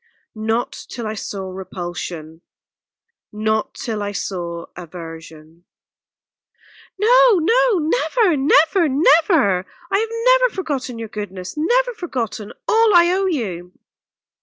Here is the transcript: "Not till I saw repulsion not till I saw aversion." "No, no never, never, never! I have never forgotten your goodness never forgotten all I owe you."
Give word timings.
"Not 0.33 0.71
till 0.89 1.05
I 1.05 1.13
saw 1.13 1.51
repulsion 1.51 2.41
not 3.31 3.75
till 3.75 4.01
I 4.01 4.13
saw 4.13 4.65
aversion." 4.75 5.65
"No, 6.97 7.37
no 7.37 7.77
never, 7.77 8.35
never, 8.35 8.89
never! 8.89 9.63
I 9.91 9.99
have 9.99 10.09
never 10.25 10.55
forgotten 10.55 10.97
your 10.97 11.07
goodness 11.07 11.55
never 11.55 11.93
forgotten 11.93 12.51
all 12.67 12.95
I 12.95 13.11
owe 13.11 13.27
you." 13.27 13.73